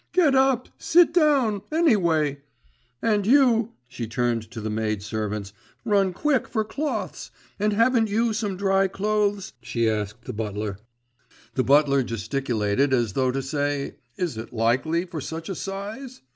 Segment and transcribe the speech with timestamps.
[0.13, 2.39] Get up; sit down, anyway.…
[3.03, 5.53] And you,' she turned to the maid servants,
[5.85, 7.29] 'run quick for cloths.
[7.59, 10.79] And haven't you some dry clothes?' she asked the butler.
[11.53, 16.23] The butler gesticulated as though to say, Is it likely for such a size?